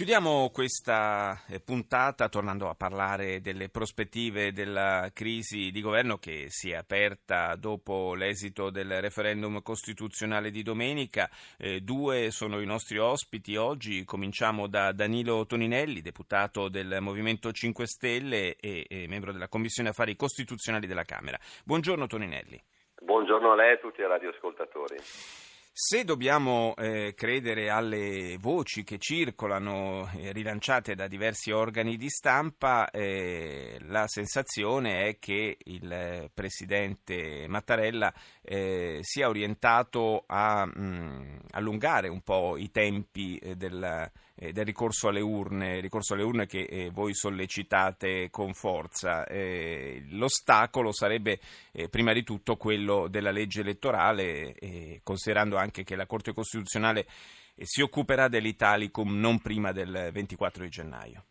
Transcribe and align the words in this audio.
Chiudiamo 0.00 0.48
questa 0.50 1.44
eh, 1.46 1.60
puntata 1.60 2.30
tornando 2.30 2.70
a 2.70 2.74
parlare 2.74 3.42
delle 3.42 3.68
prospettive 3.68 4.50
della 4.50 5.10
crisi 5.12 5.70
di 5.70 5.82
governo 5.82 6.16
che 6.16 6.46
si 6.48 6.70
è 6.70 6.76
aperta 6.76 7.54
dopo 7.54 8.14
l'esito 8.14 8.70
del 8.70 9.02
referendum 9.02 9.60
costituzionale 9.60 10.50
di 10.50 10.62
domenica. 10.62 11.28
Eh, 11.58 11.82
due 11.82 12.30
sono 12.30 12.62
i 12.62 12.64
nostri 12.64 12.96
ospiti 12.96 13.56
oggi. 13.56 14.02
Cominciamo 14.06 14.68
da 14.68 14.92
Danilo 14.92 15.44
Toninelli, 15.44 16.00
deputato 16.00 16.70
del 16.70 16.96
Movimento 17.02 17.52
5 17.52 17.86
Stelle 17.86 18.56
e, 18.56 18.86
e 18.88 19.06
membro 19.06 19.32
della 19.32 19.48
Commissione 19.48 19.90
Affari 19.90 20.16
Costituzionali 20.16 20.86
della 20.86 21.04
Camera. 21.04 21.38
Buongiorno 21.62 22.06
Toninelli. 22.06 22.58
Buongiorno 23.02 23.52
a 23.52 23.54
lei 23.54 23.72
e 23.72 23.74
a 23.74 23.76
tutti 23.76 24.00
i 24.00 24.06
radioascoltatori. 24.06 24.96
Se 25.72 26.04
dobbiamo 26.04 26.74
eh, 26.76 27.14
credere 27.14 27.70
alle 27.70 28.36
voci 28.38 28.82
che 28.82 28.98
circolano, 28.98 30.10
eh, 30.16 30.32
rilanciate 30.32 30.96
da 30.96 31.06
diversi 31.06 31.52
organi 31.52 31.96
di 31.96 32.08
stampa, 32.08 32.90
eh, 32.90 33.78
la 33.86 34.06
sensazione 34.08 35.06
è 35.06 35.18
che 35.18 35.56
il 35.58 35.90
eh, 35.90 36.30
presidente 36.34 37.46
Mattarella 37.48 38.12
eh, 38.42 38.98
sia 39.02 39.28
orientato 39.28 40.24
a 40.26 40.66
mh, 40.66 40.72
mm, 40.76 41.36
allungare 41.52 42.08
un 42.08 42.20
po' 42.20 42.56
i 42.58 42.70
tempi 42.72 43.40
eh, 44.40 44.52
del, 44.52 44.64
ricorso 44.64 45.08
alle 45.08 45.20
urne, 45.20 45.80
ricorso 45.80 46.14
alle 46.14 46.22
urne 46.22 46.46
che 46.46 46.90
voi 46.92 47.14
sollecitate 47.14 48.30
con 48.30 48.54
forza. 48.54 49.26
l'ostacolo 50.10 50.92
sarebbe 50.92 51.38
prima 51.90 52.12
di 52.12 52.22
tutto 52.22 52.56
quello 52.56 53.06
della 53.08 53.30
legge 53.30 53.60
elettorale, 53.60 55.00
considerando 55.02 55.56
anche 55.56 55.84
che 55.84 55.94
la 55.96 56.06
Corte 56.06 56.32
Costituzionale 56.32 57.06
eh, 57.54 57.64
si 57.66 57.82
occuperà 57.82 58.28
dell'Italicum 58.28 59.18
non 59.18 59.38
prima 59.40 59.72
del 59.72 60.10
24 60.12 60.64
di 60.64 60.70
gennaio. 60.70 61.24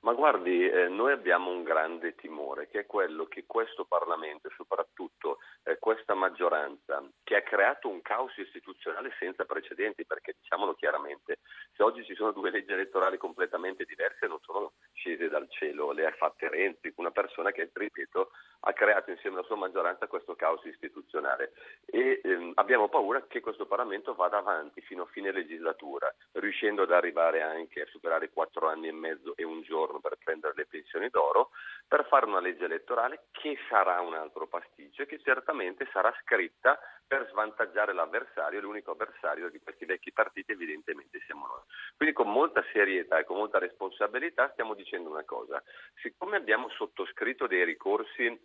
Ma 0.00 0.12
guardi, 0.12 0.68
eh, 0.68 0.88
noi 0.88 1.10
abbiamo 1.10 1.50
un 1.50 1.64
grande 1.64 2.14
timore, 2.14 2.68
che 2.68 2.80
è 2.80 2.86
quello 2.86 3.26
che 3.26 3.44
questo 3.46 3.84
Parlamento 3.84 4.46
e 4.46 4.52
soprattutto 4.56 5.38
eh, 5.64 5.78
questa 5.80 6.14
maggioranza, 6.14 7.02
che 7.24 7.34
ha 7.34 7.42
creato 7.42 7.88
un 7.88 8.00
caos 8.00 8.36
istituzionale 8.36 9.12
senza 9.18 9.44
precedenti, 9.44 10.06
perché 10.06 10.36
diciamolo 10.40 10.74
chiaramente, 10.74 11.38
se 11.74 11.82
oggi 11.82 12.04
ci 12.04 12.14
sono 12.14 12.30
due 12.30 12.50
leggi 12.50 12.72
elettorali 12.72 13.18
completamente 13.18 13.84
diverse 13.84 14.28
non 14.28 14.38
sono 14.42 14.74
scese 14.92 15.28
dal 15.28 15.50
cielo, 15.50 15.90
le 15.90 16.06
ha 16.06 16.12
fatte 16.12 16.48
Renzi, 16.48 16.92
una 16.96 17.10
persona 17.10 17.50
che, 17.50 17.68
ripeto, 17.72 18.30
ha 18.60 18.72
creato 18.72 19.10
insieme 19.10 19.36
alla 19.36 19.46
sua 19.46 19.56
maggioranza 19.56 20.06
questo 20.06 20.36
caos 20.36 20.64
istituzionale. 20.64 21.52
E 21.86 22.20
ehm, 22.22 22.52
abbiamo 22.54 22.88
paura 22.88 23.24
che 23.26 23.40
questo 23.40 23.66
Parlamento 23.66 24.14
vada 24.14 24.38
avanti 24.38 24.80
fino 24.80 25.02
a 25.02 25.06
fine 25.06 25.32
legislatura, 25.32 26.12
riuscendo 26.32 26.82
ad 26.82 26.92
arrivare 26.92 27.42
anche 27.42 27.82
a 27.82 27.86
superare 27.86 28.30
quattro 28.30 28.68
anni 28.68 28.88
e 28.88 28.92
mezzo 28.92 29.36
e 29.36 29.44
un 29.44 29.62
giorno 29.62 29.87
per 30.00 30.18
prendere 30.22 30.52
le 30.54 30.66
pensioni 30.66 31.08
d'oro, 31.08 31.50
per 31.86 32.06
fare 32.06 32.26
una 32.26 32.40
legge 32.40 32.66
elettorale 32.66 33.28
che 33.30 33.56
sarà 33.68 34.00
un 34.00 34.14
altro 34.14 34.46
pasticcio 34.46 35.02
e 35.02 35.06
che 35.06 35.18
certamente 35.20 35.88
sarà 35.92 36.14
scritta 36.22 36.78
per 37.06 37.26
svantaggiare 37.30 37.94
l'avversario, 37.94 38.60
l'unico 38.60 38.90
avversario 38.90 39.48
di 39.48 39.58
questi 39.60 39.86
vecchi 39.86 40.12
partiti 40.12 40.52
evidentemente 40.52 41.20
siamo 41.24 41.46
noi. 41.46 41.62
Quindi 41.96 42.14
con 42.14 42.30
molta 42.30 42.62
serietà 42.70 43.18
e 43.18 43.24
con 43.24 43.38
molta 43.38 43.58
responsabilità 43.58 44.50
stiamo 44.52 44.74
dicendo 44.74 45.08
una 45.08 45.24
cosa, 45.24 45.62
siccome 46.02 46.36
abbiamo 46.36 46.68
sottoscritto 46.68 47.46
dei 47.46 47.64
ricorsi 47.64 48.38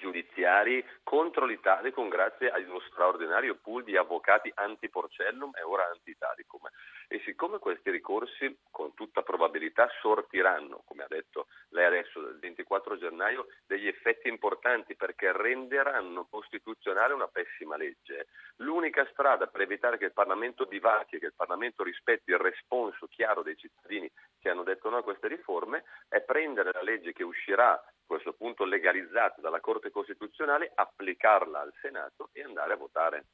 giudiziari 0.00 0.84
contro 1.04 1.44
l'Italia 1.44 1.92
con 1.92 2.08
grazie 2.08 2.50
allo 2.50 2.80
straordinario 2.88 3.56
pool 3.62 3.84
di 3.84 3.96
avvocati 3.96 4.50
anti-Porcellum 4.52 5.52
e 5.54 5.62
ora 5.62 5.86
anti-Italicum. 5.92 6.68
E 7.06 7.20
siccome 7.24 7.58
questi 7.58 7.90
ricorsi 7.90 8.58
con 8.70 8.94
tutta 8.94 9.22
probabilità 9.22 9.88
sortiranno, 10.00 10.82
come 10.86 11.04
ha 11.04 11.08
detto 11.08 11.48
lei 11.70 11.84
adesso, 11.84 12.20
il 12.20 12.38
24 12.40 12.96
gennaio, 12.98 13.46
degli 13.66 13.86
effetti 13.86 14.28
importanti 14.28 14.96
perché 14.96 15.32
renderanno 15.32 16.26
costituzionale 16.30 17.12
una 17.12 17.28
pessima 17.28 17.76
legge, 17.76 18.28
l'unica 18.56 19.06
strada 19.12 19.46
per 19.48 19.62
evitare 19.62 19.98
che 19.98 20.06
il 20.06 20.12
Parlamento 20.12 20.64
divacchi 20.64 21.16
e 21.16 21.18
che 21.18 21.26
il 21.26 21.34
Parlamento 21.34 21.82
rispetti 21.82 22.30
il 22.30 22.38
responso 22.38 23.06
chiaro 23.08 23.42
dei 23.42 23.56
cittadini 23.56 24.10
che 24.38 24.48
hanno 24.48 24.62
detto 24.62 24.88
no 24.88 24.98
a 24.98 25.02
queste 25.02 25.28
riforme 25.28 25.84
è 26.08 26.20
prendere 26.20 26.72
la 26.72 26.82
legge 26.82 27.12
che 27.12 27.22
uscirà 27.22 27.80
questo 28.10 28.32
punto 28.32 28.64
legalizzata 28.64 29.40
dalla 29.40 29.60
Corte 29.60 29.92
Costituzionale, 29.92 30.72
applicarla 30.74 31.60
al 31.60 31.72
Senato 31.80 32.30
e 32.32 32.42
andare 32.42 32.72
a 32.72 32.76
votare. 32.76 33.26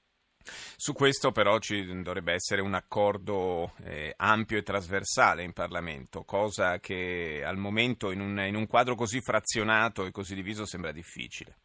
Su 0.76 0.92
questo 0.92 1.32
però 1.32 1.58
ci 1.58 2.02
dovrebbe 2.02 2.34
essere 2.34 2.60
un 2.60 2.74
accordo 2.74 3.72
eh, 3.82 4.12
ampio 4.16 4.58
e 4.58 4.62
trasversale 4.62 5.42
in 5.42 5.54
Parlamento, 5.54 6.24
cosa 6.24 6.78
che 6.78 7.42
al 7.42 7.56
momento 7.56 8.10
in 8.10 8.20
un, 8.20 8.38
in 8.40 8.54
un 8.54 8.66
quadro 8.66 8.94
così 8.94 9.22
frazionato 9.22 10.04
e 10.04 10.10
così 10.10 10.34
diviso 10.34 10.66
sembra 10.66 10.92
difficile 10.92 11.56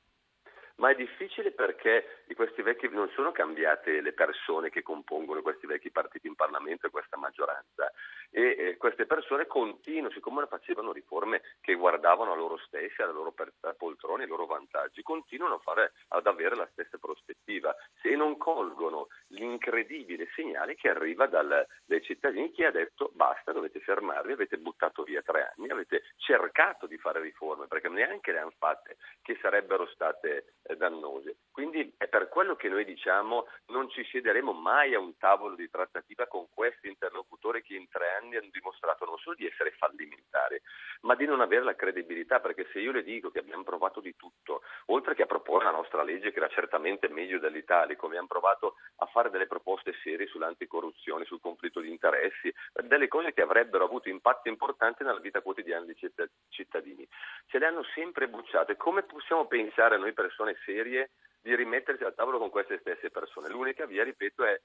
ma 0.81 0.89
è 0.89 0.95
difficile 0.95 1.51
perché 1.51 2.23
di 2.25 2.33
questi 2.33 2.63
vecchi 2.63 2.89
non 2.89 3.07
sono 3.13 3.31
cambiate 3.31 4.01
le 4.01 4.13
persone 4.13 4.71
che 4.71 4.81
compongono 4.81 5.43
questi 5.43 5.67
vecchi 5.67 5.91
partiti 5.91 6.25
in 6.25 6.33
Parlamento 6.33 6.87
e 6.87 6.89
questa 6.89 7.17
maggioranza. 7.17 7.91
E 8.31 8.55
eh, 8.57 8.77
queste 8.77 9.05
persone 9.05 9.45
continuano, 9.45 10.09
siccome 10.11 10.47
facevano 10.47 10.91
riforme 10.91 11.41
che 11.61 11.75
guardavano 11.75 12.31
a 12.31 12.35
loro 12.35 12.57
stessi, 12.57 13.01
alle 13.01 13.13
loro 13.13 13.33
poltrone, 13.77 14.23
ai 14.23 14.29
loro 14.29 14.47
vantaggi, 14.47 15.03
continuano 15.03 15.59
fare, 15.59 15.91
ad 16.09 16.25
avere 16.25 16.55
la 16.55 16.67
stessa 16.71 16.97
prospettiva. 16.97 17.75
Se 18.01 18.15
non 18.15 18.37
colgono 18.37 19.09
l'incredibile 19.27 20.29
segnale 20.33 20.73
che 20.75 20.89
arriva 20.89 21.27
dal, 21.27 21.63
dai 21.85 22.01
cittadini 22.01 22.51
che 22.51 22.65
ha 22.65 22.71
detto 22.71 23.11
basta, 23.13 23.51
dovete 23.51 23.81
fermarvi, 23.81 24.31
avete 24.31 24.57
buttato 24.57 25.03
via 25.03 25.21
tre 25.21 25.53
anni, 25.55 25.69
avete 25.69 26.03
cercato 26.15 26.50
di 26.87 26.97
fare 26.97 27.21
riforme 27.21 27.67
perché 27.67 27.89
neanche 27.89 28.31
le 28.31 28.39
hanno 28.39 28.53
fatte 28.57 28.97
che 29.21 29.37
sarebbero 29.41 29.87
state 29.87 30.55
eh, 30.63 30.75
dannose. 30.75 31.37
Quindi 31.51 31.93
è 31.97 32.07
per 32.07 32.29
quello 32.29 32.55
che 32.55 32.69
noi 32.69 32.85
diciamo 32.85 33.47
non 33.67 33.89
ci 33.89 34.03
siederemo 34.05 34.53
mai 34.53 34.93
a 34.93 34.99
un 34.99 35.17
tavolo 35.17 35.55
di 35.55 35.69
trattativa 35.69 36.27
con 36.27 36.47
questi 36.53 36.87
interlocutori 36.87 37.61
che 37.61 37.75
in 37.75 37.87
tre 37.89 38.15
anni 38.19 38.35
hanno 38.35 38.49
dimostrato 38.51 39.05
non 39.05 39.17
solo 39.17 39.35
di 39.35 39.45
essere 39.45 39.71
fallimentari, 39.71 40.61
ma 41.01 41.15
di 41.15 41.25
non 41.25 41.41
avere 41.41 41.63
la 41.63 41.75
credibilità, 41.75 42.39
perché 42.39 42.67
se 42.71 42.79
io 42.79 42.91
le 42.91 43.03
dico 43.03 43.31
che 43.31 43.39
abbiamo 43.39 43.63
provato 43.63 43.99
di 43.99 44.15
tutto, 44.15 44.61
oltre 44.87 45.15
che 45.15 45.23
a 45.23 45.27
proporre 45.27 45.65
la 45.65 45.71
nostra 45.71 46.03
legge 46.03 46.31
che 46.31 46.37
era 46.37 46.49
certamente 46.49 47.07
meglio 47.09 47.39
dell'Italia, 47.39 47.97
abbiamo 48.01 48.27
provato 48.27 48.75
a 48.97 49.05
fare 49.07 49.29
delle 49.29 49.47
proposte 49.47 49.60
serie 50.11 50.27
sull'anticorruzione, 50.27 51.25
sul 51.25 51.39
conflitto 51.39 51.79
di 51.79 51.89
interessi, 51.89 52.53
delle 52.83 53.07
cose 53.07 53.33
che 53.33 53.41
avrebbero 53.41 53.85
avuto 53.85 54.09
impatto 54.09 54.49
importante 54.49 55.03
nella 55.03 55.19
vita 55.19 55.41
quotidiana 55.41 55.85
dei 55.85 55.95
cittadini, 56.49 57.07
ce 57.47 57.57
le 57.57 57.65
hanno 57.65 57.83
sempre 57.95 58.27
bucciate. 58.27 58.75
Come 58.75 59.03
possiamo 59.03 59.47
pensare 59.47 59.97
noi 59.97 60.13
persone 60.13 60.57
serie 60.65 61.11
di 61.41 61.55
rimettersi 61.55 62.03
al 62.03 62.13
tavolo 62.13 62.37
con 62.37 62.49
queste 62.49 62.77
stesse 62.79 63.09
persone. 63.09 63.49
L'unica 63.49 63.85
via, 63.85 64.03
ripeto, 64.03 64.43
è 64.43 64.61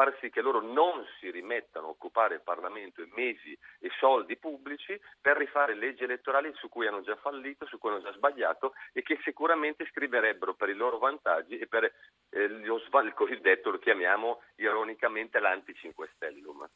far 0.00 0.16
sì 0.18 0.30
che 0.30 0.40
loro 0.40 0.62
non 0.62 1.04
si 1.18 1.30
rimettano 1.30 1.88
a 1.88 1.90
occupare 1.90 2.36
il 2.36 2.40
Parlamento 2.40 3.02
in 3.02 3.10
mesi 3.14 3.52
e 3.80 3.90
soldi 3.98 4.38
pubblici 4.38 4.98
per 5.20 5.36
rifare 5.36 5.74
leggi 5.74 6.04
elettorali 6.04 6.50
su 6.54 6.70
cui 6.70 6.86
hanno 6.86 7.02
già 7.02 7.16
fallito, 7.16 7.66
su 7.66 7.76
cui 7.76 7.90
hanno 7.90 8.00
già 8.00 8.12
sbagliato 8.14 8.72
e 8.94 9.02
che 9.02 9.18
sicuramente 9.22 9.86
scriverebbero 9.90 10.54
per 10.54 10.70
i 10.70 10.74
loro 10.74 10.96
vantaggi 10.96 11.58
e 11.58 11.66
per 11.66 11.84
eh, 12.30 12.48
lo, 12.48 12.76
il 12.76 13.12
cosiddetto, 13.14 13.70
lo 13.70 13.78
chiamiamo 13.78 14.40
ironicamente 14.56 15.38
l'anti-5 15.38 16.08
Stellum. 16.14 16.66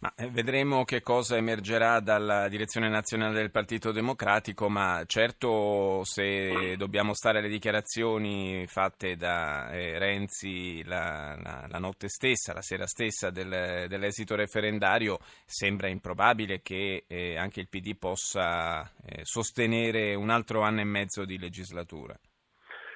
Ma 0.00 0.12
eh, 0.16 0.30
vedremo 0.30 0.84
che 0.84 1.02
cosa 1.02 1.36
emergerà 1.36 1.98
dalla 1.98 2.48
direzione 2.48 2.88
nazionale 2.88 3.34
del 3.34 3.50
Partito 3.50 3.90
Democratico, 3.90 4.68
ma 4.68 5.02
certo 5.06 6.04
se 6.04 6.76
dobbiamo 6.76 7.14
stare 7.14 7.38
alle 7.38 7.48
dichiarazioni 7.48 8.64
fatte 8.68 9.16
da 9.16 9.70
eh, 9.70 9.98
Renzi 9.98 10.84
la, 10.84 11.36
la, 11.42 11.66
la, 11.68 11.78
notte 11.78 12.08
stessa, 12.08 12.52
la 12.58 12.62
sera 12.62 12.86
stessa 12.86 13.30
del, 13.30 13.86
dell'esito 13.88 14.34
referendario, 14.34 15.18
sembra 15.46 15.88
improbabile 15.88 16.60
che 16.60 17.04
eh, 17.06 17.36
anche 17.36 17.60
il 17.60 17.68
PD 17.68 17.96
possa 17.96 18.82
eh, 18.82 19.24
sostenere 19.24 20.14
un 20.14 20.30
altro 20.30 20.62
anno 20.62 20.80
e 20.80 20.84
mezzo 20.84 21.24
di 21.24 21.38
legislatura. 21.38 22.18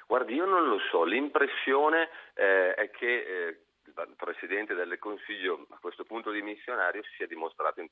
Guardi, 0.06 0.34
io 0.34 0.46
non 0.46 0.68
lo 0.68 0.78
so, 0.90 1.04
l'impressione 1.04 2.08
eh, 2.34 2.74
è 2.74 2.90
che 2.90 3.06
eh, 3.06 3.60
il 3.86 4.14
Presidente 4.16 4.74
del 4.74 4.98
Consiglio 4.98 5.66
a 5.70 5.78
questo 5.80 6.04
punto 6.04 6.30
dimissionario 6.30 7.02
si 7.04 7.10
sia 7.16 7.26
dimostrato 7.26 7.82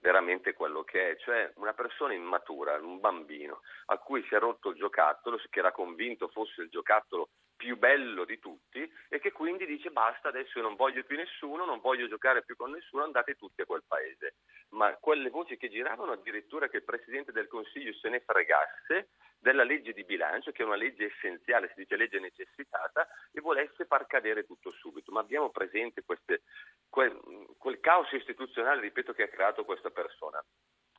veramente 0.00 0.52
quello 0.52 0.82
che 0.82 1.10
è, 1.10 1.16
cioè 1.16 1.50
una 1.56 1.72
persona 1.72 2.14
immatura, 2.14 2.76
un 2.80 3.00
bambino 3.00 3.60
a 3.86 3.98
cui 3.98 4.24
si 4.28 4.34
è 4.34 4.38
rotto 4.38 4.70
il 4.70 4.76
giocattolo, 4.76 5.38
che 5.50 5.58
era 5.58 5.72
convinto 5.72 6.28
fosse 6.28 6.62
il 6.62 6.68
giocattolo 6.70 7.28
più 7.62 7.78
bello 7.78 8.24
di 8.24 8.40
tutti 8.40 8.92
e 9.08 9.20
che 9.20 9.30
quindi 9.30 9.66
dice 9.66 9.92
basta, 9.92 10.26
adesso 10.26 10.60
non 10.60 10.74
voglio 10.74 11.04
più 11.04 11.16
nessuno, 11.16 11.64
non 11.64 11.78
voglio 11.78 12.08
giocare 12.08 12.42
più 12.42 12.56
con 12.56 12.72
nessuno, 12.72 13.04
andate 13.04 13.36
tutti 13.36 13.60
a 13.60 13.66
quel 13.66 13.84
paese. 13.86 14.34
Ma 14.70 14.96
quelle 14.96 15.30
voci 15.30 15.56
che 15.56 15.70
giravano 15.70 16.10
addirittura 16.10 16.68
che 16.68 16.78
il 16.78 16.82
Presidente 16.82 17.30
del 17.30 17.46
Consiglio 17.46 17.92
se 17.92 18.08
ne 18.08 18.18
fregasse 18.18 19.10
della 19.38 19.62
legge 19.62 19.92
di 19.92 20.02
bilancio, 20.02 20.50
che 20.50 20.64
è 20.64 20.66
una 20.66 20.74
legge 20.74 21.12
essenziale, 21.14 21.68
si 21.68 21.74
dice 21.76 21.94
legge 21.94 22.18
necessitata, 22.18 23.06
e 23.30 23.40
volesse 23.40 23.84
far 23.84 24.06
cadere 24.06 24.44
tutto 24.44 24.72
subito. 24.72 25.12
Ma 25.12 25.20
abbiamo 25.20 25.50
presente 25.50 26.02
queste, 26.02 26.42
quel, 26.88 27.16
quel 27.58 27.78
caos 27.78 28.10
istituzionale, 28.10 28.80
ripeto, 28.80 29.12
che 29.12 29.22
ha 29.22 29.28
creato 29.28 29.64
questa 29.64 29.90
persona 29.90 30.42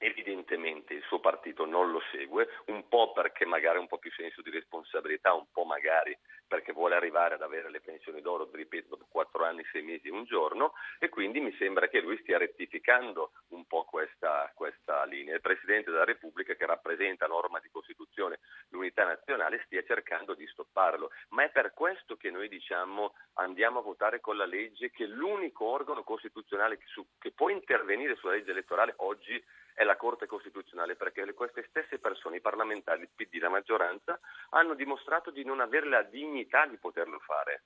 evidentemente 0.03 0.93
il 0.93 1.03
suo 1.03 1.19
partito 1.19 1.65
non 1.65 1.91
lo 1.91 2.01
segue, 2.11 2.47
un 2.67 2.87
po' 2.87 3.11
perché 3.13 3.45
magari 3.45 3.77
ha 3.77 3.81
un 3.81 3.87
po' 3.87 3.97
più 3.97 4.11
senso 4.11 4.41
di 4.41 4.49
responsabilità, 4.51 5.33
un 5.33 5.45
po' 5.51 5.63
magari 5.63 6.17
perché 6.45 6.71
vuole 6.71 6.95
arrivare 6.95 7.33
ad 7.33 7.41
avere 7.41 7.71
le 7.71 7.81
pensioni 7.81 8.21
d'oro, 8.21 8.47
ripeto, 8.51 8.89
dopo 8.89 9.07
quattro 9.09 9.43
anni, 9.43 9.65
sei 9.71 9.81
mesi 9.81 10.09
e 10.09 10.11
un 10.11 10.25
giorno, 10.25 10.73
e 10.99 11.09
quindi 11.09 11.39
mi 11.39 11.51
sembra 11.57 11.87
che 11.87 11.99
lui 11.99 12.17
stia 12.19 12.37
rettificando 12.37 13.31
un 13.49 13.65
po' 13.65 13.85
questa, 13.85 14.51
questa 14.53 15.03
linea. 15.05 15.33
Il 15.33 15.41
Presidente 15.41 15.89
della 15.89 16.03
Repubblica, 16.03 16.53
che 16.53 16.65
rappresenta 16.67 17.25
norma 17.25 17.59
di 17.59 17.69
Costituzione 17.71 18.39
l'unità 18.69 19.03
nazionale, 19.03 19.63
stia 19.65 19.83
cercando 19.83 20.35
di 20.35 20.45
stopparlo. 20.45 21.09
Ma 21.29 21.43
è 21.43 21.49
per 21.49 21.73
questo 21.73 22.17
che 22.17 22.29
noi 22.29 22.47
diciamo 22.49 23.15
andiamo 23.35 23.79
a 23.79 23.83
votare 23.83 24.19
con 24.19 24.37
la 24.37 24.45
legge 24.45 24.91
che 24.91 25.05
l'unico 25.05 25.65
organo 25.65 26.03
costituzionale 26.03 26.77
che, 26.77 26.85
su, 26.85 27.03
che 27.17 27.31
può 27.31 27.49
intervenire 27.49 28.15
sulla 28.15 28.33
legge 28.33 28.51
elettorale 28.51 28.93
oggi 28.97 29.43
è 29.73 29.83
la 29.83 29.95
Corte 29.95 30.25
Costituzionale, 30.25 30.95
perché 30.95 31.33
queste 31.33 31.65
stesse 31.69 31.99
persone, 31.99 32.37
i 32.37 32.41
parlamentari, 32.41 33.01
il 33.01 33.09
PD, 33.13 33.39
la 33.39 33.49
maggioranza, 33.49 34.19
hanno 34.49 34.73
dimostrato 34.73 35.31
di 35.31 35.43
non 35.43 35.59
avere 35.59 35.87
la 35.87 36.03
dignità 36.03 36.65
di 36.65 36.77
poterlo 36.77 37.19
fare. 37.19 37.63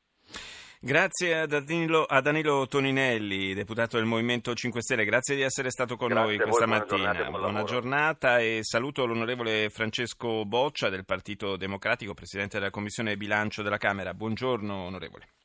Grazie 0.80 1.40
a 1.40 1.46
Danilo, 1.48 2.04
a 2.04 2.22
Danilo, 2.22 2.68
Toninelli, 2.68 3.56
deputato 3.56 3.98
del 3.98 4.06
Movimento 4.06 4.54
5 4.54 4.80
Stelle, 4.80 5.06
grazie 5.06 5.36
di 5.36 5.42
essere 5.42 5.72
stato 5.72 5.96
con 5.96 6.10
grazie 6.10 6.26
noi 6.26 6.38
questa 6.38 6.66
buona 6.66 6.80
mattina. 6.80 7.12
Giornata, 7.14 7.30
buon 7.30 7.42
buona 7.42 7.64
giornata 7.64 8.40
e 8.40 8.60
saluto 8.62 9.06
l'onorevole 9.08 9.70
Francesco 9.70 10.46
Boccia 10.46 10.90
del 10.90 11.04
Partito 11.04 11.58
Democratico, 11.58 12.14
Presidente 12.14 12.60
della 12.60 12.70
Commissione 12.70 13.18
Bilancio 13.18 13.64
della 13.64 13.78
Camera. 13.78 14.14
Buongiorno 14.14 14.76
onorevole. 14.76 15.37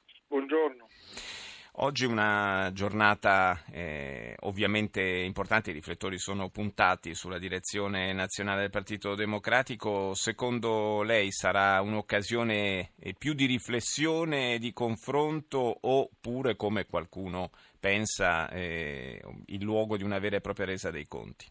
Oggi 1.76 2.04
una 2.04 2.68
giornata 2.74 3.64
eh, 3.72 4.36
ovviamente 4.40 5.00
importante, 5.00 5.70
i 5.70 5.72
riflettori 5.72 6.18
sono 6.18 6.50
puntati 6.50 7.14
sulla 7.14 7.38
direzione 7.38 8.12
nazionale 8.12 8.60
del 8.60 8.70
Partito 8.70 9.14
Democratico. 9.14 10.12
Secondo 10.12 11.02
lei 11.02 11.32
sarà 11.32 11.80
un'occasione 11.80 12.92
eh, 13.00 13.14
più 13.16 13.32
di 13.32 13.46
riflessione, 13.46 14.58
di 14.58 14.74
confronto 14.74 15.78
oppure, 15.80 16.56
come 16.56 16.84
qualcuno 16.84 17.48
pensa, 17.80 18.50
eh, 18.50 19.18
il 19.46 19.62
luogo 19.62 19.96
di 19.96 20.04
una 20.04 20.18
vera 20.18 20.36
e 20.36 20.40
propria 20.42 20.66
resa 20.66 20.90
dei 20.90 21.06
conti? 21.06 21.46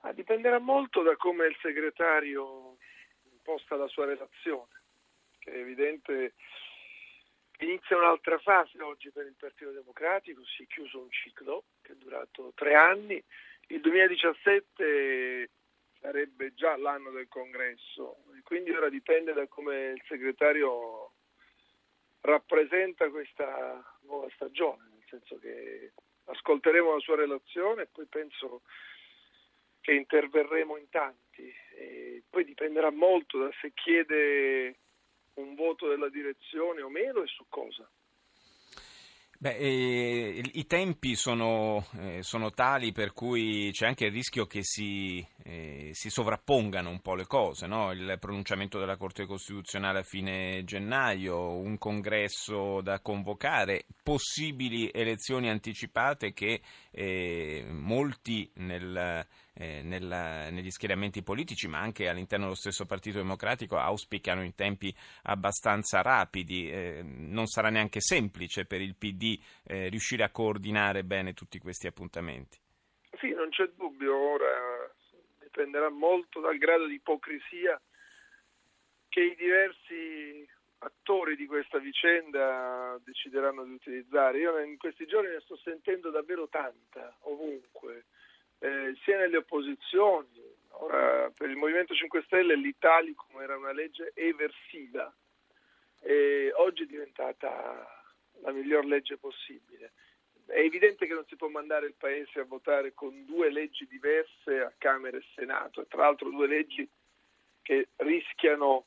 Ah, 0.00 0.12
dipenderà 0.12 0.58
molto 0.58 1.02
da 1.02 1.14
come 1.14 1.46
il 1.46 1.56
segretario 1.62 2.78
imposta 3.30 3.76
la 3.76 3.86
sua 3.86 4.06
relazione, 4.06 4.82
che 5.38 5.52
è 5.52 5.58
evidente 5.58 6.34
Inizia 7.62 7.96
un'altra 7.96 8.38
fase 8.38 8.82
oggi 8.82 9.10
per 9.10 9.24
il 9.24 9.36
Partito 9.38 9.70
Democratico, 9.70 10.44
si 10.44 10.64
è 10.64 10.66
chiuso 10.66 10.98
un 11.00 11.10
ciclo 11.12 11.62
che 11.80 11.92
è 11.92 11.94
durato 11.94 12.52
tre 12.56 12.74
anni, 12.74 13.22
il 13.68 13.80
2017 13.80 15.48
sarebbe 16.00 16.54
già 16.54 16.76
l'anno 16.76 17.12
del 17.12 17.28
congresso 17.28 18.16
e 18.36 18.42
quindi 18.42 18.72
ora 18.72 18.88
dipende 18.88 19.32
da 19.32 19.46
come 19.46 19.90
il 19.90 20.02
segretario 20.08 21.12
rappresenta 22.22 23.08
questa 23.10 23.80
nuova 24.00 24.28
stagione, 24.34 24.88
nel 24.90 25.04
senso 25.08 25.38
che 25.38 25.92
ascolteremo 26.24 26.94
la 26.94 27.00
sua 27.00 27.14
relazione 27.14 27.82
e 27.82 27.88
poi 27.92 28.06
penso 28.06 28.62
che 29.80 29.92
interverremo 29.92 30.76
in 30.76 30.88
tanti. 30.88 31.54
E 31.76 32.24
poi 32.28 32.44
dipenderà 32.44 32.90
molto 32.90 33.38
da 33.38 33.50
se 33.60 33.70
chiede 33.72 34.78
un 35.34 35.54
voto 35.54 35.88
della 35.88 36.08
direzione 36.08 36.82
o 36.82 36.88
meno 36.88 37.22
e 37.22 37.26
su 37.26 37.44
cosa? 37.48 37.88
Beh, 39.42 39.56
eh, 39.56 40.40
I 40.52 40.66
tempi 40.68 41.16
sono, 41.16 41.84
eh, 41.98 42.22
sono, 42.22 42.52
tali 42.52 42.92
per 42.92 43.12
cui 43.12 43.70
c'è 43.72 43.86
anche 43.86 44.04
il 44.04 44.12
rischio 44.12 44.46
che 44.46 44.62
si, 44.62 45.18
eh, 45.42 45.90
si 45.94 46.10
sovrappongano 46.10 46.88
un 46.88 47.00
po' 47.00 47.16
le 47.16 47.26
cose, 47.26 47.66
no? 47.66 47.90
il 47.90 48.18
pronunciamento 48.20 48.78
della 48.78 48.96
Corte 48.96 49.26
Costituzionale 49.26 49.98
a 49.98 50.04
fine 50.04 50.62
gennaio, 50.62 51.56
un 51.56 51.76
congresso 51.76 52.82
da 52.82 53.00
convocare, 53.00 53.86
possibili 54.04 54.88
elezioni 54.94 55.50
anticipate 55.50 56.32
che 56.32 56.60
eh, 56.92 57.66
molti 57.68 58.48
nel 58.58 59.26
eh, 59.54 59.82
nella, 59.82 60.50
negli 60.50 60.70
schieramenti 60.70 61.22
politici, 61.22 61.68
ma 61.68 61.78
anche 61.78 62.08
all'interno 62.08 62.44
dello 62.44 62.56
stesso 62.56 62.86
Partito 62.86 63.18
Democratico, 63.18 63.76
auspicano 63.78 64.42
in 64.42 64.54
tempi 64.54 64.94
abbastanza 65.24 66.02
rapidi. 66.02 66.70
Eh, 66.70 67.02
non 67.02 67.46
sarà 67.46 67.70
neanche 67.70 68.00
semplice 68.00 68.64
per 68.64 68.80
il 68.80 68.96
PD 68.96 69.38
eh, 69.64 69.88
riuscire 69.88 70.24
a 70.24 70.30
coordinare 70.30 71.04
bene 71.04 71.34
tutti 71.34 71.58
questi 71.58 71.86
appuntamenti. 71.86 72.58
Sì, 73.18 73.32
non 73.34 73.50
c'è 73.50 73.68
dubbio, 73.76 74.16
ora 74.16 74.90
dipenderà 75.40 75.90
molto 75.90 76.40
dal 76.40 76.56
grado 76.56 76.86
di 76.86 76.94
ipocrisia 76.94 77.80
che 79.08 79.20
i 79.20 79.36
diversi 79.36 80.48
attori 80.78 81.36
di 81.36 81.46
questa 81.46 81.78
vicenda 81.78 82.98
decideranno 83.04 83.64
di 83.64 83.72
utilizzare. 83.72 84.38
Io 84.38 84.58
in 84.58 84.78
questi 84.78 85.06
giorni 85.06 85.28
ne 85.28 85.40
sto 85.40 85.56
sentendo 85.58 86.10
davvero 86.10 86.48
tanta, 86.48 87.14
ovunque 87.20 88.06
eh, 88.62 88.96
sia 89.02 89.18
nelle 89.18 89.38
opposizioni. 89.38 90.40
Ora, 90.74 91.30
per 91.30 91.50
il 91.50 91.56
Movimento 91.56 91.94
5 91.94 92.22
Stelle 92.22 92.56
l'Italicum 92.56 93.40
era 93.40 93.56
una 93.56 93.72
legge 93.72 94.12
eversiva 94.14 95.12
e 96.00 96.52
oggi 96.54 96.84
è 96.84 96.86
diventata 96.86 98.04
la 98.40 98.52
miglior 98.52 98.84
legge 98.84 99.16
possibile. 99.16 99.92
È 100.46 100.58
evidente 100.58 101.06
che 101.06 101.14
non 101.14 101.24
si 101.26 101.36
può 101.36 101.48
mandare 101.48 101.86
il 101.86 101.94
Paese 101.94 102.40
a 102.40 102.44
votare 102.44 102.94
con 102.94 103.24
due 103.24 103.50
leggi 103.50 103.86
diverse 103.86 104.60
a 104.60 104.72
Camera 104.78 105.16
e 105.16 105.24
Senato, 105.34 105.82
e 105.82 105.86
tra 105.86 106.02
l'altro 106.02 106.30
due 106.30 106.46
leggi 106.46 106.88
che 107.62 107.88
rischiano 107.96 108.86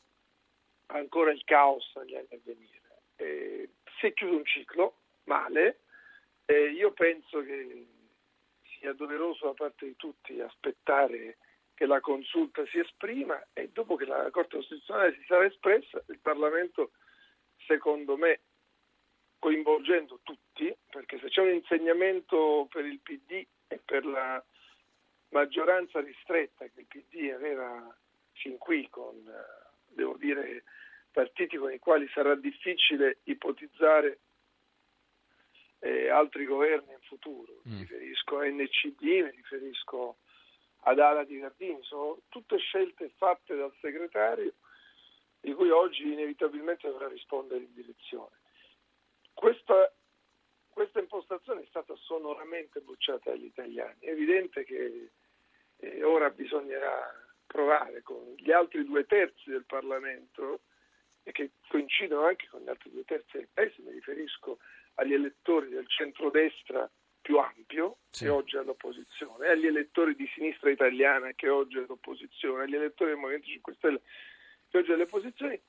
ancora 0.88 1.32
il 1.32 1.44
caos 1.46 1.94
negli 1.96 2.16
anni 2.16 2.28
a 2.32 2.40
venire. 2.44 2.82
Eh, 3.16 3.70
si 4.00 4.08
è 4.08 4.14
chiuso 4.14 4.36
un 4.36 4.46
ciclo, 4.46 4.98
male, 5.24 5.80
e 6.46 6.72
io 6.72 6.92
penso 6.92 7.42
che 7.42 7.88
sia 8.86 8.94
doveroso 8.94 9.48
da 9.48 9.54
parte 9.54 9.88
di 9.88 9.96
tutti 9.96 10.40
aspettare 10.40 11.38
che 11.74 11.88
la 11.88 12.00
consulta 12.00 12.64
si 12.68 12.78
esprima 12.78 13.44
e 13.52 13.70
dopo 13.74 13.96
che 13.96 14.06
la 14.06 14.30
Corte 14.30 14.58
Costituzionale 14.58 15.16
si 15.16 15.26
sarà 15.26 15.46
espressa, 15.46 16.04
il 16.08 16.20
Parlamento, 16.20 16.92
secondo 17.66 18.16
me, 18.16 18.42
coinvolgendo 19.40 20.20
tutti, 20.22 20.74
perché 20.90 21.18
se 21.20 21.30
c'è 21.30 21.42
un 21.42 21.56
insegnamento 21.56 22.68
per 22.70 22.86
il 22.86 23.00
PD 23.00 23.44
e 23.68 23.82
per 23.84 24.06
la 24.06 24.42
maggioranza 25.30 26.00
ristretta 26.00 26.66
che 26.66 26.82
il 26.82 26.86
PD 26.86 27.32
aveva 27.32 27.94
fin 28.34 28.58
qui 28.60 28.88
con, 28.90 29.16
devo 29.88 30.16
dire, 30.18 30.64
partiti 31.12 31.58
con 31.58 31.74
i 31.74 31.80
quali 31.80 32.08
sarà 32.14 32.36
difficile 32.36 33.18
ipotizzare 33.24 34.20
eh, 35.86 36.10
altri 36.10 36.46
governi 36.46 36.94
in 36.94 37.02
futuro, 37.02 37.60
mi 37.64 37.76
mm. 37.76 37.80
riferisco 37.82 38.40
a 38.40 38.46
NCD, 38.46 39.04
mi 39.04 39.30
riferisco 39.30 40.18
ad 40.82 41.00
Ala 41.00 41.24
di 41.24 41.38
Gardini, 41.38 41.78
sono 41.84 42.22
tutte 42.30 42.58
scelte 42.58 43.12
fatte 43.18 43.56
dal 43.56 43.74
segretario 43.82 44.54
di 45.40 45.54
cui 45.54 45.70
oggi 45.70 46.12
inevitabilmente 46.12 46.88
dovrà 46.88 47.08
rispondere 47.08 47.64
in 47.64 47.74
direzione. 47.74 48.36
Questa, 49.32 49.94
questa 50.70 51.00
impostazione 51.00 51.62
è 51.62 51.66
stata 51.68 51.96
sonoramente 51.98 52.80
bocciata 52.80 53.30
dagli 53.30 53.46
italiani, 53.46 54.00
è 54.00 54.10
evidente 54.10 54.64
che 54.64 55.12
eh, 55.78 56.04
ora 56.04 56.32
bisognerà 56.32 57.14
provare 57.46 58.02
con 58.02 58.34
gli 58.38 58.52
altri 58.52 58.84
due 58.86 59.06
terzi 59.06 59.52
del 59.52 59.66
Parlamento 59.66 60.62
e 61.28 61.32
che 61.32 61.52
coincidono 61.68 62.26
anche 62.26 62.48
con 62.50 62.62
gli 62.62 62.70
altri 62.70 62.92
due 62.92 63.04
terzi 63.04 63.38
del 63.38 63.48
Paese, 63.52 63.82
mi 63.82 63.92
riferisco 63.92 64.60
agli 64.96 65.14
elettori 65.14 65.70
del 65.70 65.88
centrodestra 65.88 66.90
più 67.20 67.38
ampio, 67.38 67.98
sì. 68.12 68.26
che 68.26 68.30
oggi 68.30 68.56
è 68.56 68.60
all'opposizione, 68.60 69.48
agli 69.48 69.66
elettori 69.66 70.16
di 70.16 70.30
sinistra 70.36 70.70
italiana, 70.70 71.32
che 71.34 71.50
oggi 71.50 71.78
è 71.78 71.82
all'opposizione, 71.82 72.64
agli 72.64 72.76
elettori 72.76 73.10
del 73.10 73.20
Movimento 73.20 73.48
5 73.48 73.74
Stelle, 73.74 74.02
che 74.70 74.78
oggi 74.78 74.92
è 74.92 74.94
all'opposizione, 74.94 75.62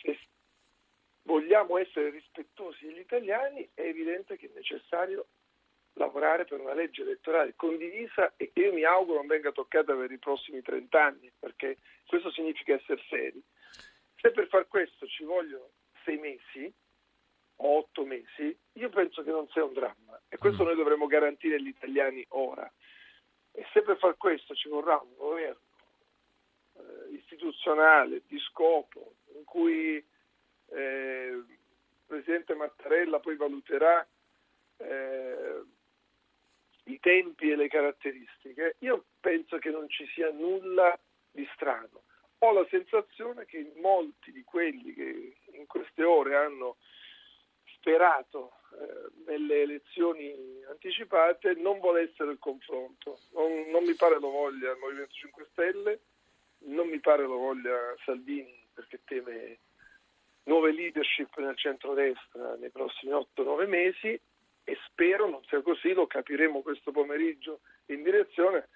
se 0.00 0.18
vogliamo 1.24 1.76
essere 1.76 2.08
rispettosi 2.08 2.86
degli 2.86 3.00
italiani, 3.00 3.68
è 3.74 3.82
evidente 3.82 4.38
che 4.38 4.46
è 4.46 4.50
necessario 4.54 5.26
lavorare 5.96 6.46
per 6.46 6.60
una 6.60 6.72
legge 6.72 7.02
elettorale 7.02 7.52
condivisa 7.54 8.32
e 8.36 8.50
che 8.50 8.60
io 8.60 8.72
mi 8.72 8.84
auguro 8.84 9.18
non 9.18 9.26
venga 9.26 9.52
toccata 9.52 9.94
per 9.94 10.10
i 10.10 10.18
prossimi 10.18 10.62
30 10.62 11.04
anni, 11.04 11.30
perché 11.38 11.76
questo 12.06 12.30
significa 12.30 12.72
essere 12.72 13.02
seri. 13.10 13.42
Se 14.24 14.30
per 14.30 14.46
far 14.48 14.66
questo 14.68 15.06
ci 15.06 15.22
vogliono 15.22 15.68
sei 16.02 16.16
mesi 16.16 16.72
o 17.56 17.76
otto 17.76 18.06
mesi, 18.06 18.56
io 18.72 18.88
penso 18.88 19.22
che 19.22 19.30
non 19.30 19.46
sia 19.48 19.64
un 19.64 19.74
dramma 19.74 20.18
e 20.30 20.38
questo 20.38 20.62
mm. 20.62 20.66
noi 20.66 20.76
dovremmo 20.76 21.06
garantire 21.06 21.56
agli 21.56 21.68
italiani 21.68 22.24
ora. 22.28 22.66
E 23.52 23.66
se 23.74 23.82
per 23.82 23.98
far 23.98 24.16
questo 24.16 24.54
ci 24.54 24.70
vorrà 24.70 24.96
un 24.96 25.14
governo 25.14 25.60
eh, 26.72 27.14
istituzionale 27.16 28.22
di 28.26 28.38
scopo 28.38 29.16
in 29.34 29.44
cui 29.44 30.02
eh, 30.68 31.30
il 31.30 31.58
Presidente 32.06 32.54
Mattarella 32.54 33.20
poi 33.20 33.36
valuterà 33.36 34.08
eh, 34.78 35.62
i 36.84 36.98
tempi 36.98 37.50
e 37.50 37.56
le 37.56 37.68
caratteristiche, 37.68 38.76
io 38.78 39.04
penso 39.20 39.58
che 39.58 39.68
non 39.68 39.86
ci 39.90 40.06
sia 40.14 40.30
nulla 40.30 40.98
di 41.30 41.46
strano. 41.52 42.04
Ho 42.44 42.52
la 42.52 42.66
sensazione 42.68 43.46
che 43.46 43.72
molti 43.76 44.30
di 44.30 44.44
quelli 44.44 44.92
che 44.92 45.36
in 45.52 45.66
queste 45.66 46.04
ore 46.04 46.36
hanno 46.36 46.76
sperato 47.76 48.52
eh, 48.72 49.10
nelle 49.26 49.62
elezioni 49.62 50.62
anticipate 50.68 51.54
non 51.54 51.80
volessero 51.80 52.30
il 52.30 52.38
confronto. 52.38 53.20
Non, 53.32 53.70
non, 53.70 53.84
mi 53.84 53.94
pare 53.94 54.18
lo 54.18 54.28
voglia 54.28 54.72
il 54.72 54.78
Movimento 54.78 55.14
5 55.14 55.46
Stelle, 55.52 56.00
non 56.66 56.86
mi 56.88 57.00
pare 57.00 57.22
lo 57.22 57.38
voglia 57.38 57.94
Salvini 58.04 58.54
perché 58.74 59.00
teme 59.06 59.60
nuove 60.42 60.70
leadership 60.72 61.34
nel 61.38 61.56
centrodestra 61.56 62.56
nei 62.56 62.68
prossimi 62.68 63.12
8-9 63.12 63.66
mesi 63.66 64.20
e 64.64 64.78
spero 64.84 65.30
non 65.30 65.42
sia 65.44 65.62
così, 65.62 65.94
lo 65.94 66.06
capiremo 66.06 66.60
questo 66.60 66.90
pomeriggio 66.90 67.60
in 67.86 68.02
direzione. 68.02 68.68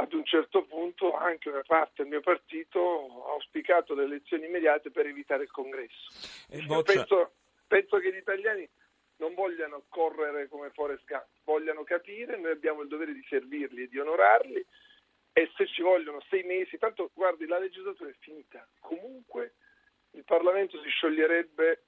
Ad 0.00 0.12
un 0.12 0.24
certo 0.24 0.64
punto 0.64 1.14
anche 1.14 1.48
una 1.48 1.64
parte 1.66 2.02
del 2.02 2.08
mio 2.08 2.20
partito 2.20 3.24
ha 3.26 3.32
auspicato 3.32 3.94
le 3.94 4.04
elezioni 4.04 4.46
immediate 4.46 4.90
per 4.90 5.06
evitare 5.06 5.42
il 5.42 5.50
congresso. 5.50 6.10
Penso, 6.92 7.32
penso, 7.66 7.98
che 7.98 8.12
gli 8.12 8.18
italiani 8.18 8.68
non 9.16 9.34
vogliano 9.34 9.84
correre 9.88 10.46
come 10.46 10.70
Forest 10.70 11.04
Gump, 11.04 11.26
vogliano 11.42 11.82
capire, 11.82 12.38
noi 12.38 12.52
abbiamo 12.52 12.82
il 12.82 12.88
dovere 12.88 13.12
di 13.12 13.24
servirli 13.28 13.82
e 13.82 13.88
di 13.88 13.98
onorarli 13.98 14.64
e 15.32 15.50
se 15.56 15.66
ci 15.66 15.82
vogliono 15.82 16.20
sei 16.28 16.44
mesi, 16.44 16.78
tanto 16.78 17.10
guardi 17.14 17.46
la 17.46 17.58
legislatura 17.58 18.10
è 18.10 18.14
finita, 18.20 18.66
comunque 18.80 19.54
il 20.12 20.24
Parlamento 20.24 20.80
si 20.80 20.88
scioglierebbe 20.88 21.82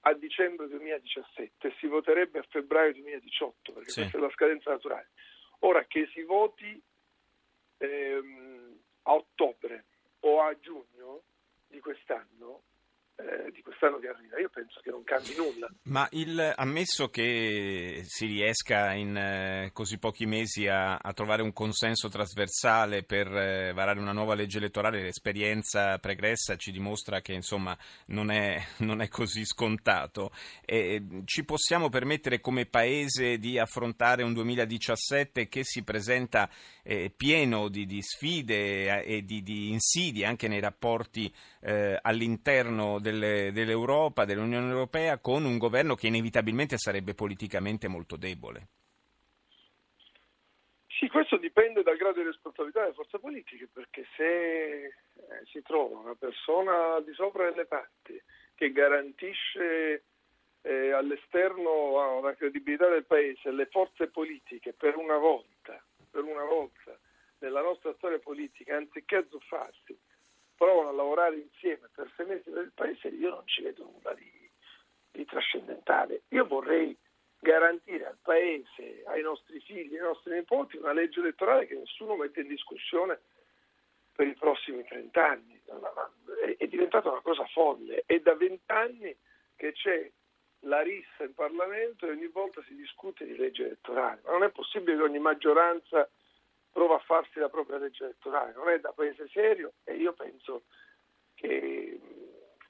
a 0.00 0.14
dicembre 0.14 0.68
2017 0.68 1.68
e 1.68 1.74
si 1.78 1.86
voterebbe 1.86 2.38
a 2.38 2.46
febbraio 2.48 2.92
2018 2.92 3.72
perché 3.72 3.90
sì. 3.90 4.00
questa 4.00 4.18
è 4.18 4.20
la 4.20 4.30
scadenza 4.30 4.70
naturale. 4.70 5.08
Ora 5.60 5.84
che 5.84 6.08
si 6.12 6.22
voti 6.22 6.80
ehm, 7.80 8.78
a 9.02 9.14
ottobre 9.14 9.84
o 10.20 10.42
a 10.42 10.58
giugno 10.58 11.22
di 11.66 11.80
quest'anno 11.80 12.62
eh, 13.20 13.50
di 13.52 13.60
quest'anno 13.62 13.98
che 13.98 14.08
arriva. 14.08 14.38
Io 14.38 14.48
penso 14.48 14.80
che 14.80 14.90
non 14.90 15.04
cambi 15.04 15.34
nulla. 15.36 15.68
Ma 15.84 16.06
il, 16.12 16.52
ammesso 16.56 17.08
che 17.08 18.02
si 18.04 18.26
riesca 18.26 18.92
in 18.92 19.16
eh, 19.16 19.70
così 19.72 19.98
pochi 19.98 20.26
mesi 20.26 20.66
a, 20.66 20.96
a, 20.96 21.12
trovare 21.12 21.42
un 21.42 21.52
consenso 21.52 22.08
trasversale 22.08 23.02
per 23.02 23.26
eh, 23.26 23.72
varare 23.72 24.00
una 24.00 24.12
nuova 24.12 24.34
legge 24.34 24.58
elettorale, 24.58 25.02
l'esperienza 25.02 25.98
pregressa 25.98 26.56
ci 26.56 26.72
dimostra 26.72 27.20
che 27.20 27.32
insomma 27.32 27.76
non 28.06 28.30
è, 28.30 28.60
non 28.78 29.00
è 29.00 29.08
così 29.08 29.44
scontato. 29.44 30.30
Ci 31.24 31.44
possiamo 31.44 31.88
permettere 31.88 32.40
come 32.40 32.66
Paese 32.66 33.38
di 33.38 33.58
affrontare 33.58 34.22
un 34.22 34.32
2017 34.32 35.48
che 35.48 35.64
si 35.64 35.82
presenta 35.82 36.48
pieno 37.16 37.68
di, 37.68 37.86
di 37.86 38.02
sfide 38.02 39.04
e 39.04 39.24
di, 39.24 39.42
di, 39.42 39.70
insidie 39.70 40.26
anche 40.26 40.48
nei 40.48 40.60
rapporti 40.60 41.32
eh, 41.60 41.98
all'interno 42.00 42.98
delle, 42.98 43.52
dell'Europa, 43.52 44.24
dell'Unione 44.24 44.70
Europea, 44.70 45.18
con 45.18 45.44
un 45.44 45.58
governo 45.58 45.94
che 45.94 46.06
inevitabilmente 46.06 46.78
sarebbe 46.78 47.14
politicamente 47.14 47.88
molto 47.88 48.16
debole. 48.16 48.68
Sì, 50.86 51.08
questo 51.08 51.38
dipende 51.38 51.82
dal 51.82 51.96
grado 51.96 52.18
di 52.18 52.26
responsabilità 52.26 52.82
delle 52.82 52.92
forze 52.92 53.18
politiche, 53.18 53.68
perché 53.72 54.06
se 54.16 54.84
eh, 54.84 54.92
si 55.50 55.62
trova 55.62 55.98
una 55.98 56.14
persona 56.14 56.94
al 56.96 57.04
di 57.04 57.14
sopra 57.14 57.48
delle 57.48 57.64
parti 57.64 58.20
che 58.54 58.70
garantisce 58.72 60.02
eh, 60.60 60.90
all'esterno 60.90 62.20
la 62.22 62.34
credibilità 62.34 62.88
del 62.88 63.06
Paese 63.06 63.50
le 63.50 63.66
forze 63.66 64.08
politiche 64.08 64.74
per 64.74 64.96
una 64.96 65.16
volta 65.16 65.82
per 66.10 66.24
una 66.24 66.44
volta 66.44 66.98
nella 67.38 67.62
nostra 67.62 67.94
storia 67.96 68.18
politica, 68.18 68.76
anziché 68.76 69.16
azzuffarsi, 69.16 69.96
provano 70.56 70.88
a 70.90 70.92
lavorare 70.92 71.09
insieme 71.28 71.88
per 71.94 72.10
per 72.14 72.28
il 72.28 72.72
Paese, 72.74 73.08
io 73.08 73.30
non 73.30 73.46
ci 73.46 73.62
vedo 73.62 73.84
nulla 73.84 74.14
di, 74.14 74.50
di 75.10 75.24
trascendentale. 75.24 76.22
Io 76.28 76.46
vorrei 76.46 76.96
garantire 77.38 78.06
al 78.06 78.18
Paese, 78.20 79.02
ai 79.06 79.22
nostri 79.22 79.60
figli, 79.60 79.96
ai 79.96 80.02
nostri 80.02 80.34
nipoti, 80.34 80.76
una 80.76 80.92
legge 80.92 81.20
elettorale 81.20 81.66
che 81.66 81.74
nessuno 81.74 82.16
mette 82.16 82.40
in 82.40 82.48
discussione 82.48 83.20
per 84.12 84.26
i 84.26 84.34
prossimi 84.34 84.84
trent'anni. 84.84 85.60
È 86.56 86.66
diventata 86.66 87.10
una 87.10 87.22
cosa 87.22 87.46
folle. 87.46 88.02
È 88.04 88.18
da 88.20 88.34
vent'anni 88.34 89.16
che 89.56 89.72
c'è 89.72 90.10
la 90.64 90.82
rissa 90.82 91.24
in 91.24 91.34
Parlamento 91.34 92.06
e 92.06 92.10
ogni 92.10 92.26
volta 92.26 92.62
si 92.66 92.74
discute 92.74 93.24
di 93.24 93.36
legge 93.36 93.64
elettorale. 93.64 94.20
Ma 94.24 94.32
non 94.32 94.44
è 94.44 94.50
possibile 94.50 94.96
che 94.96 95.02
ogni 95.02 95.18
maggioranza 95.18 96.08
prova 96.70 96.96
a 96.96 97.00
farsi 97.00 97.38
la 97.38 97.48
propria 97.48 97.78
legge 97.78 98.04
elettorale, 98.04 98.52
non 98.52 98.68
è 98.68 98.78
da 98.78 98.92
paese 98.92 99.28
serio 99.28 99.72
e 99.84 99.94
io 99.94 100.12
penso 100.12 100.64
che, 101.40 101.98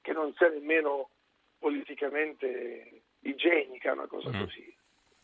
che 0.01 0.13
non 0.13 0.33
sia 0.35 0.47
nemmeno 0.47 1.09
politicamente 1.59 3.01
igienica 3.19 3.91
una 3.91 4.07
cosa 4.07 4.29
mm. 4.29 4.39
così. 4.39 4.75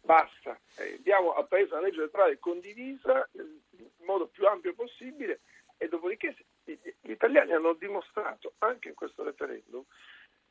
Basta, 0.01 0.59
eh, 0.77 0.99
diamo 1.01 1.33
al 1.33 1.47
Paese 1.47 1.73
una 1.73 1.83
legge 1.83 1.99
elettorale 1.99 2.39
condivisa 2.39 3.27
nel 3.31 3.61
modo 4.03 4.27
più 4.27 4.45
ampio 4.45 4.73
possibile 4.73 5.41
e 5.77 5.87
dopodiché 5.87 6.35
gli 6.63 7.11
italiani 7.11 7.53
hanno 7.53 7.73
dimostrato 7.73 8.53
anche 8.59 8.89
in 8.89 8.95
questo 8.95 9.23
referendum 9.23 9.83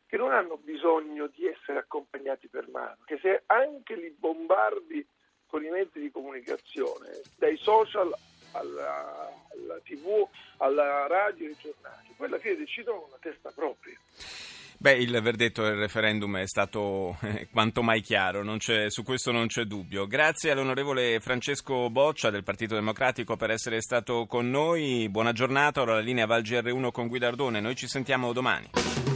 che 0.07 0.17
non 0.17 0.33
hanno 0.33 0.57
bisogno 0.57 1.26
di 1.26 1.47
essere 1.47 1.79
accompagnati 1.79 2.49
per 2.49 2.69
mano, 2.69 2.99
che 3.07 3.19
se 3.19 3.43
anche 3.47 3.97
li 3.97 4.11
bombardi 4.11 5.07
con 5.47 5.65
i 5.65 5.71
mezzi 5.71 6.00
di 6.00 6.11
comunicazione, 6.11 7.23
dai 7.37 7.57
social 7.57 8.15
alla, 8.59 9.33
alla 9.53 9.81
tv, 9.85 10.27
alla 10.59 11.07
radio, 11.07 11.47
ai 11.47 11.57
giornali, 11.61 12.15
poi 12.17 12.27
alla 12.27 12.39
fine 12.39 12.57
decidono 12.57 13.01
con 13.01 13.09
una 13.09 13.19
testa 13.21 13.51
propria. 13.55 13.99
Beh, 14.79 14.93
il 14.93 15.19
verdetto 15.23 15.63
del 15.63 15.77
referendum 15.77 16.37
è 16.37 16.47
stato 16.47 17.17
eh, 17.23 17.49
quanto 17.51 17.83
mai 17.83 18.03
chiaro, 18.03 18.45
su 18.89 19.03
questo 19.03 19.33
non 19.33 19.47
c'è 19.47 19.65
dubbio. 19.65 20.07
Grazie 20.07 20.51
all'onorevole 20.51 21.19
Francesco 21.21 21.89
Boccia 21.89 22.29
del 22.29 22.43
Partito 22.43 22.75
Democratico 22.75 23.37
per 23.37 23.51
essere 23.51 23.81
stato 23.81 24.27
con 24.27 24.51
noi. 24.51 25.09
Buona 25.09 25.33
giornata, 25.33 25.81
ora 25.81 25.95
la 25.95 26.01
linea 26.01 26.27
Val 26.27 26.43
GR1 26.43 26.91
con 26.91 27.09
Guidardone. 27.09 27.61
Noi 27.61 27.75
ci 27.75 27.89
sentiamo 27.89 28.35
domani. 28.35 29.15